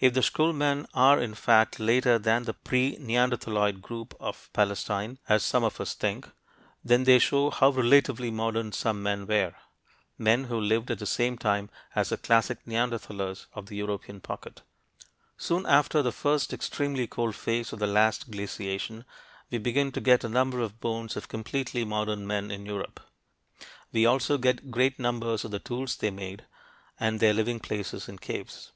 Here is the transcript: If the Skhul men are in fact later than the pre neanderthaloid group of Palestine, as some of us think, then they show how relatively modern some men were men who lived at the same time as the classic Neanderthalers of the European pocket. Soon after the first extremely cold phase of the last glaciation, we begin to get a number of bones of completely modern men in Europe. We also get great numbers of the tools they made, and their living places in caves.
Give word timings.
If 0.00 0.14
the 0.14 0.22
Skhul 0.22 0.52
men 0.52 0.88
are 0.92 1.20
in 1.20 1.34
fact 1.36 1.78
later 1.78 2.18
than 2.18 2.42
the 2.42 2.52
pre 2.52 2.96
neanderthaloid 2.98 3.80
group 3.80 4.12
of 4.18 4.50
Palestine, 4.52 5.20
as 5.28 5.44
some 5.44 5.62
of 5.62 5.80
us 5.80 5.94
think, 5.94 6.28
then 6.82 7.04
they 7.04 7.20
show 7.20 7.48
how 7.50 7.70
relatively 7.70 8.32
modern 8.32 8.72
some 8.72 9.00
men 9.04 9.24
were 9.24 9.54
men 10.18 10.46
who 10.46 10.60
lived 10.60 10.90
at 10.90 10.98
the 10.98 11.06
same 11.06 11.38
time 11.38 11.70
as 11.94 12.08
the 12.08 12.16
classic 12.16 12.58
Neanderthalers 12.66 13.46
of 13.52 13.66
the 13.66 13.76
European 13.76 14.20
pocket. 14.20 14.62
Soon 15.38 15.64
after 15.64 16.02
the 16.02 16.10
first 16.10 16.52
extremely 16.52 17.06
cold 17.06 17.36
phase 17.36 17.72
of 17.72 17.78
the 17.78 17.86
last 17.86 18.32
glaciation, 18.32 19.04
we 19.48 19.58
begin 19.58 19.92
to 19.92 20.00
get 20.00 20.24
a 20.24 20.28
number 20.28 20.58
of 20.58 20.80
bones 20.80 21.16
of 21.16 21.28
completely 21.28 21.84
modern 21.84 22.26
men 22.26 22.50
in 22.50 22.66
Europe. 22.66 22.98
We 23.92 24.06
also 24.06 24.38
get 24.38 24.72
great 24.72 24.98
numbers 24.98 25.44
of 25.44 25.52
the 25.52 25.60
tools 25.60 25.94
they 25.98 26.10
made, 26.10 26.46
and 26.98 27.20
their 27.20 27.32
living 27.32 27.60
places 27.60 28.08
in 28.08 28.18
caves. 28.18 28.72